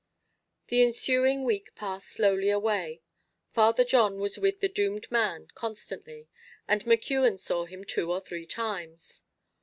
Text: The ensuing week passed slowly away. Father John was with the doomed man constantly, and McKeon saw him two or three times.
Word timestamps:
The 0.69 0.81
ensuing 0.81 1.43
week 1.43 1.75
passed 1.75 2.07
slowly 2.07 2.49
away. 2.49 3.03
Father 3.53 3.83
John 3.83 4.17
was 4.17 4.39
with 4.39 4.59
the 4.59 4.67
doomed 4.67 5.05
man 5.11 5.49
constantly, 5.53 6.27
and 6.67 6.83
McKeon 6.85 7.37
saw 7.37 7.65
him 7.65 7.83
two 7.83 8.11
or 8.11 8.19
three 8.19 8.47
times. 8.47 9.21